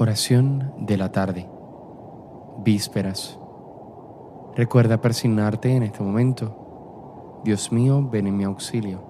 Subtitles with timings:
[0.00, 1.48] Oración de la tarde.
[2.58, 3.36] Vísperas.
[4.54, 7.40] Recuerda persignarte en este momento.
[7.42, 9.02] Dios mío, ven en mi auxilio.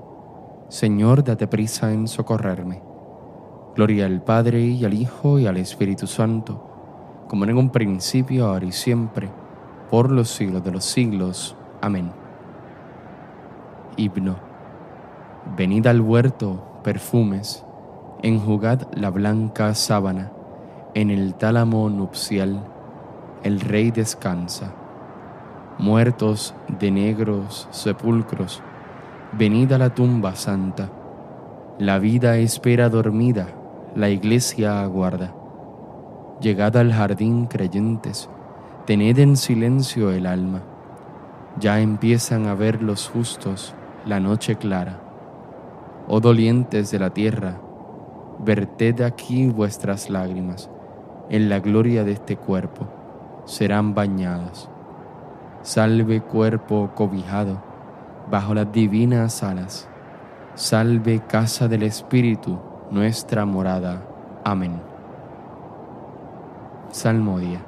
[0.70, 2.80] Señor, date prisa en socorrerme.
[3.76, 8.64] Gloria al Padre y al Hijo y al Espíritu Santo, como en un principio, ahora
[8.64, 9.28] y siempre,
[9.90, 11.54] por los siglos de los siglos.
[11.82, 12.12] Amén.
[13.98, 14.36] Himno.
[15.54, 17.62] Venid al huerto, perfumes,
[18.22, 20.32] enjugad la blanca sábana
[20.94, 22.62] en el tálamo nupcial
[23.42, 24.72] el rey descansa.
[25.78, 28.62] Muertos de negros sepulcros,
[29.32, 30.90] venid a la tumba santa.
[31.78, 33.48] La vida espera dormida,
[33.94, 35.34] la iglesia aguarda.
[36.40, 38.28] Llegad al jardín creyentes,
[38.86, 40.62] tened en silencio el alma.
[41.60, 45.00] Ya empiezan a ver los justos la noche clara.
[46.08, 47.60] Oh dolientes de la tierra,
[48.40, 50.70] verted aquí vuestras lágrimas
[51.30, 52.86] en la gloria de este cuerpo,
[53.44, 54.70] serán bañadas.
[55.62, 57.60] Salve cuerpo cobijado
[58.30, 59.88] bajo las divinas alas.
[60.54, 62.58] Salve casa del Espíritu,
[62.90, 64.02] nuestra morada.
[64.44, 64.80] Amén.
[66.90, 67.60] Salmodia.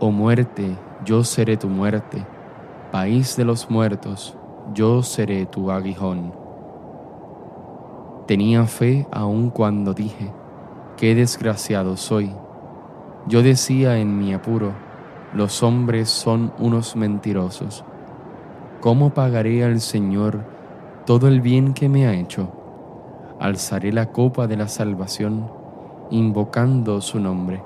[0.00, 2.24] Oh muerte, yo seré tu muerte,
[2.92, 4.36] país de los muertos,
[4.74, 6.32] yo seré tu aguijón.
[8.26, 10.30] Tenía fe aun cuando dije,
[10.98, 12.34] qué desgraciado soy.
[13.28, 14.72] Yo decía en mi apuro,
[15.32, 17.84] los hombres son unos mentirosos.
[18.80, 20.44] ¿Cómo pagaré al Señor
[21.06, 22.52] todo el bien que me ha hecho?
[23.38, 25.48] Alzaré la copa de la salvación,
[26.10, 27.62] invocando su nombre.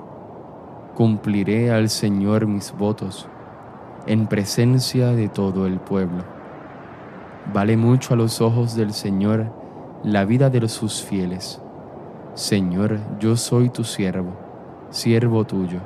[0.93, 3.27] Cumpliré al Señor mis votos,
[4.05, 6.23] en presencia de todo el pueblo.
[7.51, 9.51] Vale mucho a los ojos del Señor
[10.03, 11.62] la vida de sus fieles
[12.35, 14.31] Señor, yo soy tu siervo,
[14.89, 15.81] siervo tuyo,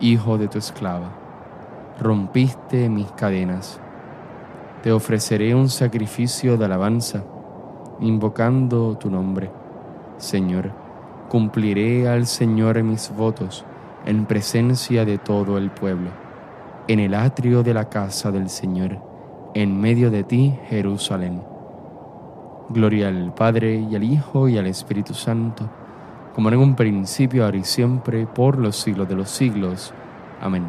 [0.00, 1.12] hijo de tu esclava.
[2.00, 3.78] Rompiste mis cadenas.
[4.82, 7.22] Te ofreceré un sacrificio de alabanza,
[8.00, 9.52] invocando tu nombre.
[10.16, 10.72] Señor,
[11.28, 13.64] cumpliré al Señor mis votos
[14.04, 16.10] en presencia de todo el pueblo,
[16.88, 18.98] en el atrio de la casa del Señor,
[19.54, 21.40] en medio de ti, Jerusalén.
[22.70, 25.64] Gloria al Padre y al Hijo y al Espíritu Santo,
[26.34, 29.94] como en un principio, ahora y siempre, por los siglos de los siglos.
[30.38, 30.68] Amén.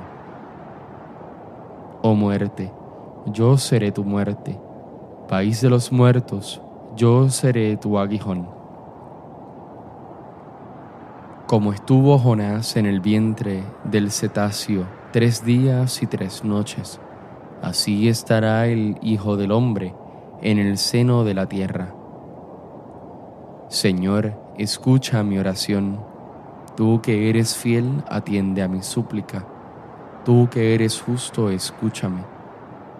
[2.02, 2.72] Oh muerte,
[3.26, 4.58] yo seré tu muerte.
[5.28, 6.62] País de los muertos,
[6.96, 8.48] yo seré tu aguijón.
[11.48, 17.02] Como estuvo Jonás en el vientre del cetáceo tres días y tres noches,
[17.62, 19.94] así estará el Hijo del Hombre
[20.42, 21.94] en el seno de la tierra.
[23.68, 26.00] Señor, escucha mi oración.
[26.76, 29.46] Tú que eres fiel, atiende a mi súplica.
[30.24, 32.24] Tú que eres justo, escúchame.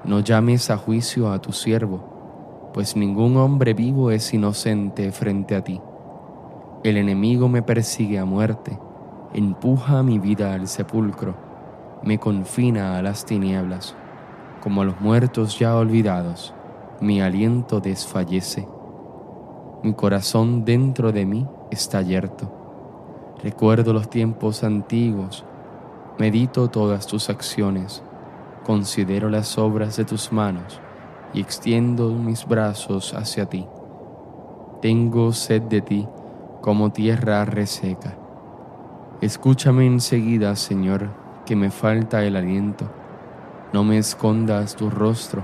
[0.04, 5.64] No llames a juicio a tu siervo, pues ningún hombre vivo es inocente frente a
[5.64, 5.82] ti.
[6.84, 8.80] El enemigo me persigue a muerte,
[9.34, 11.36] empuja mi vida al sepulcro,
[12.04, 13.96] me confina a las tinieblas.
[14.62, 16.54] Como a los muertos ya olvidados,
[17.02, 18.68] mi aliento desfallece
[19.82, 22.52] mi corazón dentro de mí está abierto.
[23.42, 25.46] Recuerdo los tiempos antiguos,
[26.18, 28.04] medito todas tus acciones,
[28.66, 30.82] considero las obras de tus manos
[31.34, 33.66] y extiendo mis brazos hacia ti.
[34.82, 36.08] Tengo sed de ti
[36.60, 38.18] como tierra reseca.
[39.22, 41.08] Escúchame enseguida, Señor,
[41.46, 42.86] que me falta el aliento.
[43.72, 45.44] No me escondas tu rostro,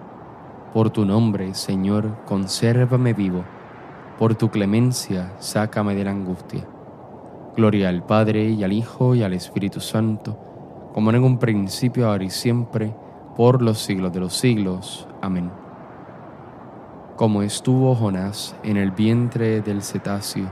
[0.73, 3.43] Por tu nombre, Señor, consérvame vivo
[4.21, 6.63] por tu clemencia, sácame de la angustia.
[7.57, 10.37] Gloria al Padre y al Hijo y al Espíritu Santo,
[10.93, 12.95] como en un principio, ahora y siempre,
[13.35, 15.07] por los siglos de los siglos.
[15.23, 15.49] Amén.
[17.15, 20.51] Como estuvo Jonás en el vientre del cetáceo,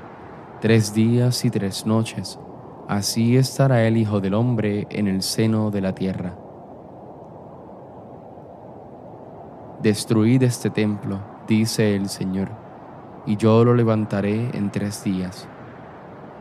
[0.60, 2.40] tres días y tres noches,
[2.88, 6.36] así estará el Hijo del Hombre en el seno de la tierra.
[9.82, 12.70] Destruid este templo, dice el Señor
[13.26, 15.48] y yo lo levantaré en tres días.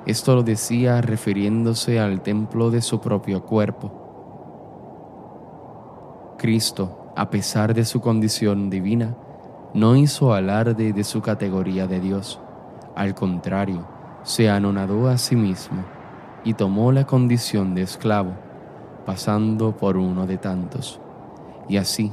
[0.06, 3.92] Esto lo decía refiriéndose al templo de su propio cuerpo.
[6.38, 9.14] Cristo, a pesar de su condición divina,
[9.74, 12.40] no hizo alarde de su categoría de Dios.
[12.94, 13.86] Al contrario,
[14.22, 15.84] se anonadó a sí mismo
[16.42, 18.32] y tomó la condición de esclavo,
[19.04, 21.00] pasando por uno de tantos.
[21.68, 22.12] Y así,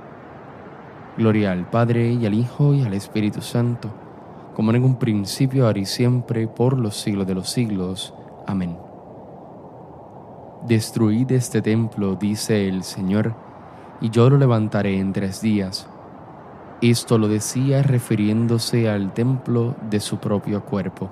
[1.17, 3.89] Gloria al Padre y al Hijo y al Espíritu Santo
[4.55, 8.13] como en un principio, ahora y siempre, por los siglos de los siglos.
[8.45, 8.77] Amén.
[10.67, 13.33] Destruid este templo, dice el Señor,
[14.01, 15.87] y yo lo levantaré en tres días.
[16.81, 21.09] Esto lo decía refiriéndose al templo de su propio cuerpo.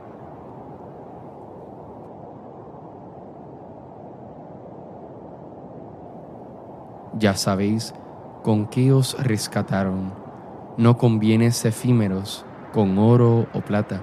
[7.17, 7.93] Ya sabéis
[8.41, 10.13] con qué os rescataron,
[10.77, 14.01] no con bienes efímeros, con oro o plata,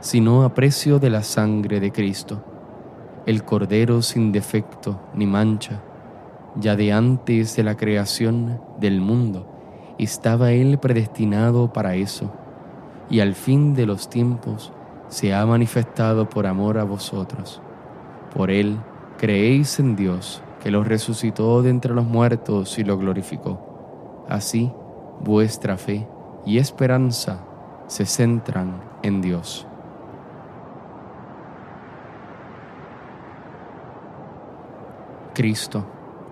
[0.00, 2.44] sino a precio de la sangre de Cristo,
[3.26, 5.80] el Cordero sin defecto ni mancha,
[6.56, 9.46] ya de antes de la creación del mundo,
[9.98, 12.32] estaba Él predestinado para eso,
[13.08, 14.72] y al fin de los tiempos
[15.08, 17.60] se ha manifestado por amor a vosotros.
[18.34, 18.78] Por Él
[19.18, 23.69] creéis en Dios, que lo resucitó de entre los muertos y lo glorificó.
[24.28, 24.72] Así,
[25.20, 26.06] vuestra fe
[26.46, 27.40] y esperanza
[27.86, 29.66] se centran en Dios.
[35.34, 35.84] Cristo,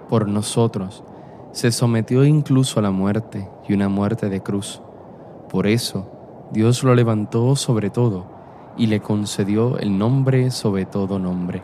[0.09, 1.05] por nosotros,
[1.53, 4.83] se sometió incluso a la muerte y una muerte de cruz.
[5.49, 6.11] Por eso,
[6.53, 8.27] Dios lo levantó sobre todo
[8.77, 11.63] y le concedió el nombre sobre todo nombre.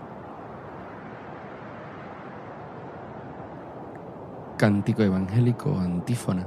[4.56, 6.47] Cántico Evangélico Antífona.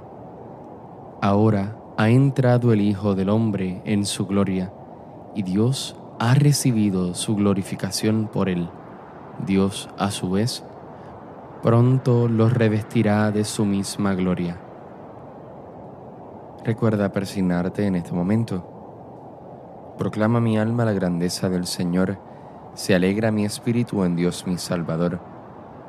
[1.21, 4.71] Ahora, ha entrado el Hijo del Hombre en su gloria,
[5.35, 8.69] y Dios ha recibido su glorificación por él.
[9.45, 10.63] Dios, a su vez,
[11.61, 14.57] pronto los revestirá de su misma gloria.
[16.63, 19.95] Recuerda persignarte en este momento.
[19.97, 22.19] Proclama mi alma la grandeza del Señor,
[22.73, 25.19] se alegra mi espíritu en Dios mi Salvador,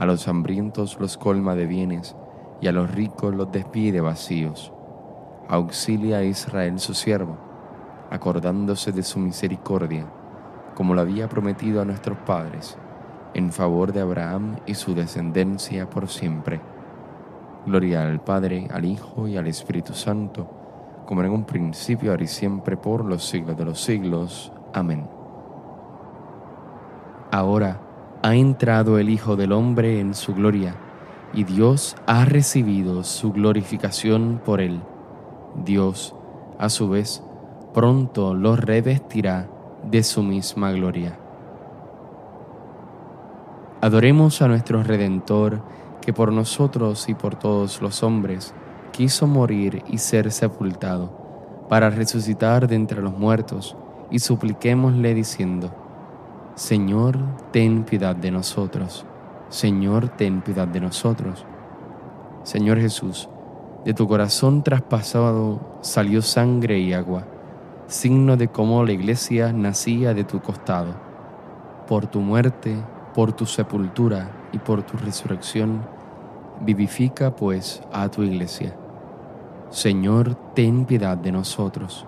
[0.00, 2.16] A los hambrientos los colma de bienes,
[2.60, 4.72] y a los ricos los despide vacíos
[5.50, 7.36] auxilia a Israel su siervo,
[8.08, 10.06] acordándose de su misericordia,
[10.76, 12.78] como lo había prometido a nuestros padres,
[13.34, 16.60] en favor de Abraham y su descendencia por siempre.
[17.66, 20.48] Gloria al Padre, al Hijo y al Espíritu Santo,
[21.04, 24.52] como en un principio, ahora y siempre, por los siglos de los siglos.
[24.72, 25.08] Amén.
[27.32, 27.80] Ahora
[28.22, 30.76] ha entrado el Hijo del Hombre en su gloria,
[31.32, 34.80] y Dios ha recibido su glorificación por él
[35.54, 36.14] Dios,
[36.58, 37.22] a su vez,
[37.74, 39.48] pronto los revestirá
[39.84, 41.18] de su misma gloria.
[43.80, 45.62] Adoremos a nuestro Redentor,
[46.00, 48.54] que por nosotros y por todos los hombres
[48.92, 53.76] quiso morir y ser sepultado, para resucitar de entre los muertos,
[54.10, 55.72] y supliquémosle diciendo,
[56.54, 57.18] Señor,
[57.52, 59.06] ten piedad de nosotros.
[59.48, 61.46] Señor, ten piedad de nosotros.
[62.42, 63.28] Señor Jesús,
[63.84, 67.24] de tu corazón traspasado salió sangre y agua,
[67.86, 70.94] signo de cómo la iglesia nacía de tu costado.
[71.88, 72.76] Por tu muerte,
[73.14, 75.82] por tu sepultura y por tu resurrección,
[76.60, 78.76] vivifica pues a tu iglesia.
[79.70, 82.06] Señor, ten piedad de nosotros.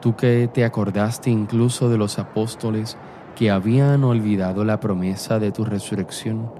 [0.00, 2.96] Tú que te acordaste incluso de los apóstoles
[3.34, 6.52] que habían olvidado la promesa de tu resurrección,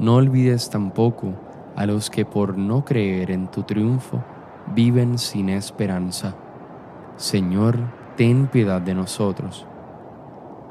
[0.00, 1.34] no olvides tampoco
[1.76, 4.24] a los que por no creer en tu triunfo
[4.74, 6.34] viven sin esperanza.
[7.16, 7.78] Señor,
[8.16, 9.66] ten piedad de nosotros.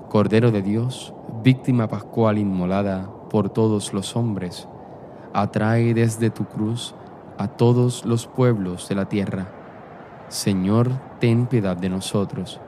[0.09, 4.67] Cordero de Dios, víctima pascual inmolada por todos los hombres,
[5.33, 6.95] atrae desde tu cruz
[7.37, 9.62] a todos los pueblos de la tierra.
[10.29, 10.89] Señor,
[11.19, 12.59] ten piedad de nosotros.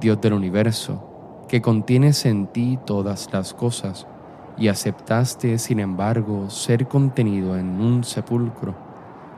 [0.00, 4.06] Dios del universo, que contienes en ti todas las cosas,
[4.58, 8.74] y aceptaste, sin embargo, ser contenido en un sepulcro,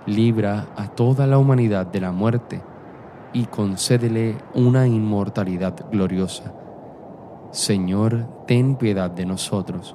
[0.07, 2.63] libra a toda la humanidad de la muerte
[3.33, 6.55] y concédele una inmortalidad gloriosa.
[7.51, 9.95] Señor, ten piedad de nosotros.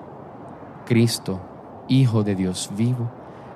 [0.85, 1.41] Cristo,
[1.89, 3.11] Hijo de Dios vivo,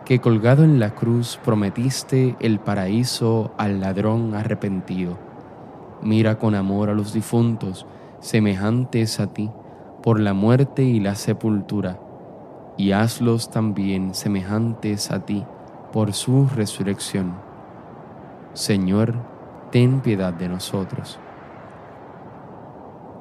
[0.08, 5.18] que colgado en la cruz prometiste el paraíso al ladrón arrepentido.
[6.02, 7.86] Mira con amor a los difuntos,
[8.22, 9.52] semejantes a ti,
[10.02, 12.00] por la muerte y la sepultura,
[12.78, 15.44] y hazlos también semejantes a ti
[15.92, 17.34] por su resurrección.
[18.54, 19.14] Señor,
[19.72, 21.20] ten piedad de nosotros.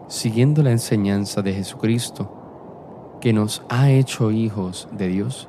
[0.06, 5.48] Siguiendo la enseñanza de Jesucristo, que nos ha hecho hijos de Dios,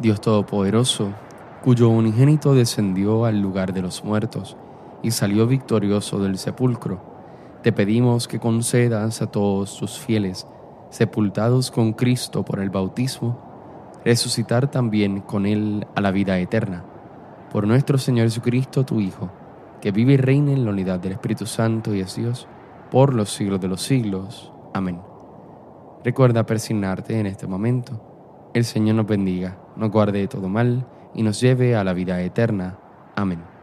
[0.00, 1.12] Dios Todopoderoso,
[1.64, 4.56] cuyo unigénito descendió al lugar de los muertos
[5.02, 7.00] y salió victorioso del sepulcro,
[7.62, 10.46] te pedimos que concedas a todos tus fieles,
[10.90, 16.84] sepultados con Cristo por el bautismo, resucitar también con Él a la vida eterna.
[17.52, 19.30] Por nuestro Señor Jesucristo, tu Hijo,
[19.80, 22.46] que vive y reina en la unidad del Espíritu Santo y es Dios,
[22.92, 24.52] por los siglos de los siglos.
[24.72, 25.00] Amén.
[26.04, 28.00] Recuerda persignarte en este momento.
[28.54, 32.20] El Señor nos bendiga, nos guarde de todo mal y nos lleve a la vida
[32.20, 32.78] eterna.
[33.16, 33.57] Amén.